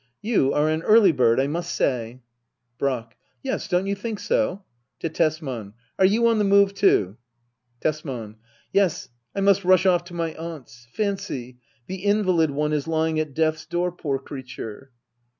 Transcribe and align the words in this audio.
']You 0.31 0.51
are 0.51 0.67
an 0.67 0.81
early 0.81 1.13
bird^ 1.13 1.39
I 1.39 1.45
must 1.45 1.75
say. 1.75 2.21
Brack. 2.79 3.15
Yes, 3.43 3.67
don't 3.67 3.85
you 3.85 3.93
think 3.93 4.17
so 4.17 4.63
.^ 4.17 4.63
[7b 5.07 5.13
Tesman.] 5.13 5.73
Are 5.99 6.05
you 6.05 6.25
on 6.25 6.39
the 6.39 6.43
move, 6.43 6.73
too} 6.73 7.17
Tesman. 7.81 8.37
Yes, 8.73 9.09
I 9.35 9.41
must 9.41 9.63
rush 9.63 9.85
off 9.85 10.03
to 10.05 10.15
my 10.15 10.33
aunts'. 10.33 10.87
Fancy— 10.91 11.59
the 11.87 11.97
invalid 12.03 12.49
one 12.49 12.73
is 12.73 12.87
lying 12.87 13.19
at 13.19 13.35
death's 13.35 13.67
door, 13.67 13.91
poor 13.91 14.17
creature. 14.17 14.89